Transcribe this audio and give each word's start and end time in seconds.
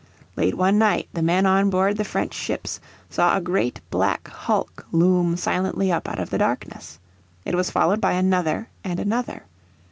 Late 0.35 0.55
one 0.57 0.79
night 0.79 1.09
the 1.13 1.21
men 1.21 1.45
on 1.45 1.69
board 1.69 1.97
the 1.97 2.03
French 2.03 2.33
ships 2.33 2.79
saw 3.07 3.37
a 3.37 3.39
great 3.39 3.81
black 3.91 4.29
hulk 4.29 4.87
loom 4.91 5.37
silently 5.37 5.91
up 5.91 6.09
out 6.09 6.17
of 6.17 6.31
the 6.31 6.39
darkness. 6.39 6.97
It 7.45 7.53
was 7.53 7.69
followed 7.69 8.01
by 8.01 8.13
another 8.13 8.69
and 8.83 8.99
another. 8.99 9.43